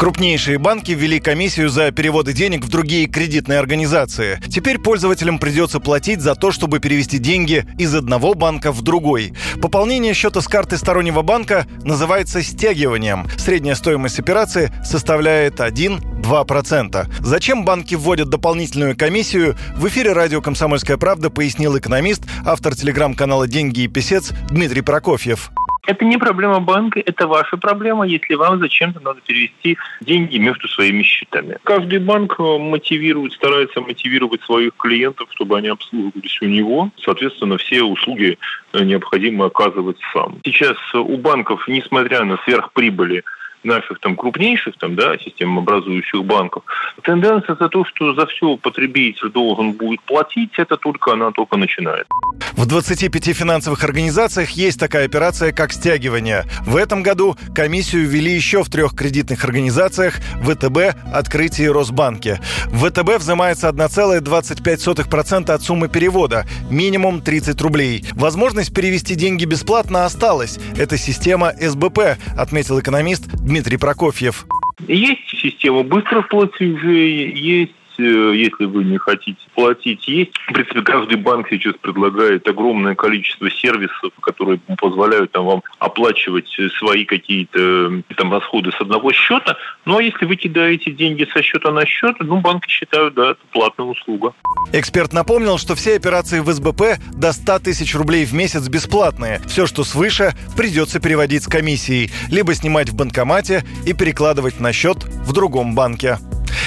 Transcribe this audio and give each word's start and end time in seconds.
Крупнейшие 0.00 0.56
банки 0.56 0.92
ввели 0.92 1.20
комиссию 1.20 1.68
за 1.68 1.90
переводы 1.90 2.32
денег 2.32 2.64
в 2.64 2.70
другие 2.70 3.06
кредитные 3.06 3.58
организации. 3.58 4.40
Теперь 4.48 4.78
пользователям 4.78 5.38
придется 5.38 5.78
платить 5.78 6.22
за 6.22 6.34
то, 6.34 6.52
чтобы 6.52 6.80
перевести 6.80 7.18
деньги 7.18 7.66
из 7.76 7.94
одного 7.94 8.32
банка 8.32 8.72
в 8.72 8.80
другой. 8.80 9.34
Пополнение 9.60 10.14
счета 10.14 10.40
с 10.40 10.48
карты 10.48 10.78
стороннего 10.78 11.20
банка 11.20 11.66
называется 11.84 12.42
стягиванием. 12.42 13.26
Средняя 13.36 13.74
стоимость 13.74 14.18
операции 14.18 14.72
составляет 14.82 15.60
1-2%. 15.60 17.06
Зачем 17.20 17.66
банки 17.66 17.94
вводят 17.94 18.30
дополнительную 18.30 18.96
комиссию, 18.96 19.54
в 19.76 19.86
эфире 19.88 20.14
радио 20.14 20.40
«Комсомольская 20.40 20.96
правда» 20.96 21.28
пояснил 21.28 21.76
экономист, 21.76 22.22
автор 22.46 22.74
телеграм-канала 22.74 23.46
«Деньги 23.46 23.80
и 23.82 23.88
писец» 23.88 24.30
Дмитрий 24.48 24.80
Прокофьев. 24.80 25.50
Это 25.90 26.04
не 26.04 26.18
проблема 26.18 26.60
банка, 26.60 27.00
это 27.00 27.26
ваша 27.26 27.56
проблема, 27.56 28.06
если 28.06 28.34
вам 28.34 28.60
зачем-то 28.60 29.00
надо 29.00 29.20
перевести 29.26 29.76
деньги 30.00 30.38
между 30.38 30.68
своими 30.68 31.02
счетами. 31.02 31.58
Каждый 31.64 31.98
банк 31.98 32.38
э, 32.38 32.58
мотивирует, 32.58 33.32
старается 33.32 33.80
мотивировать 33.80 34.40
своих 34.42 34.76
клиентов, 34.76 35.28
чтобы 35.32 35.58
они 35.58 35.66
обслуживались 35.66 36.40
у 36.42 36.44
него. 36.44 36.90
Соответственно, 37.04 37.58
все 37.58 37.82
услуги 37.82 38.38
э, 38.72 38.84
необходимо 38.84 39.46
оказывать 39.46 39.96
сам. 40.12 40.38
Сейчас 40.44 40.76
у 40.94 41.16
банков, 41.16 41.66
несмотря 41.66 42.22
на 42.22 42.38
сверхприбыли, 42.44 43.24
наших 43.64 44.00
там 44.00 44.16
крупнейших 44.16 44.76
там, 44.78 44.96
да, 44.96 45.16
системообразующих 45.18 46.24
банков, 46.24 46.62
тенденция 47.02 47.56
за 47.58 47.68
то, 47.68 47.84
что 47.84 48.14
за 48.14 48.26
все 48.26 48.56
потребитель 48.56 49.30
должен 49.30 49.72
будет 49.72 50.00
платить, 50.02 50.52
это 50.58 50.76
только 50.76 51.12
она 51.12 51.30
только 51.30 51.56
начинает. 51.56 52.06
В 52.52 52.66
25 52.66 53.36
финансовых 53.36 53.84
организациях 53.84 54.50
есть 54.50 54.78
такая 54.78 55.06
операция, 55.06 55.52
как 55.52 55.72
стягивание. 55.72 56.44
В 56.62 56.76
этом 56.76 57.02
году 57.02 57.36
комиссию 57.54 58.06
ввели 58.06 58.32
еще 58.32 58.62
в 58.62 58.70
трех 58.70 58.94
кредитных 58.94 59.44
организациях– 59.44 60.14
ВТБ, 60.42 60.96
Открытие 61.12 61.68
и 61.68 61.70
Росбанке. 61.70 62.40
ВТБ 62.72 63.18
взимается 63.18 63.68
1,25% 63.68 65.50
от 65.50 65.62
суммы 65.62 65.88
перевода, 65.88 66.46
минимум 66.70 67.20
30 67.20 67.60
рублей. 67.60 68.04
Возможность 68.12 68.74
перевести 68.74 69.14
деньги 69.14 69.44
бесплатно 69.44 70.04
осталась. 70.04 70.58
Это 70.76 70.96
система 70.96 71.52
СБП, 71.58 72.18
отметил 72.36 72.80
экономист 72.80 73.40
Дмитрий 73.50 73.78
Прокофьев. 73.78 74.46
Есть 74.86 75.28
система 75.42 75.82
быстрых 75.82 76.28
платежей, 76.28 77.32
есть 77.34 77.72
если 78.00 78.64
вы 78.64 78.84
не 78.84 78.98
хотите 78.98 79.40
платить, 79.54 80.06
есть. 80.08 80.32
В 80.48 80.52
принципе, 80.52 80.82
каждый 80.82 81.16
банк 81.16 81.48
сейчас 81.48 81.74
предлагает 81.80 82.46
огромное 82.48 82.94
количество 82.94 83.50
сервисов, 83.50 84.12
которые 84.20 84.60
позволяют 84.78 85.32
там, 85.32 85.46
вам 85.46 85.62
оплачивать 85.78 86.48
свои 86.78 87.04
какие-то 87.04 88.02
там 88.16 88.32
расходы 88.32 88.72
с 88.72 88.80
одного 88.80 89.12
счета. 89.12 89.56
Ну, 89.84 89.98
а 89.98 90.02
если 90.02 90.24
вы 90.24 90.36
кидаете 90.36 90.90
деньги 90.92 91.28
со 91.32 91.42
счета 91.42 91.70
на 91.70 91.86
счет, 91.86 92.16
ну, 92.20 92.40
банки 92.40 92.68
считают, 92.68 93.14
да, 93.14 93.30
это 93.32 93.40
платная 93.52 93.86
услуга. 93.86 94.32
Эксперт 94.72 95.12
напомнил, 95.12 95.58
что 95.58 95.74
все 95.74 95.96
операции 95.96 96.40
в 96.40 96.52
СБП 96.52 96.98
до 97.12 97.32
100 97.32 97.58
тысяч 97.60 97.94
рублей 97.94 98.24
в 98.24 98.32
месяц 98.34 98.68
бесплатные. 98.68 99.40
Все, 99.46 99.66
что 99.66 99.84
свыше, 99.84 100.32
придется 100.56 101.00
переводить 101.00 101.44
с 101.44 101.48
комиссией, 101.48 102.10
либо 102.30 102.54
снимать 102.54 102.88
в 102.88 102.96
банкомате 102.96 103.64
и 103.86 103.92
перекладывать 103.92 104.60
на 104.60 104.72
счет 104.72 104.98
в 105.04 105.32
другом 105.32 105.74
банке. 105.74 106.18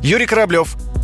Юрий 0.00 0.26
Кораблев, 0.26 0.76